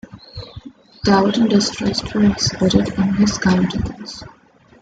[1.03, 4.23] Doubt and distrust were exhibited in his countenance.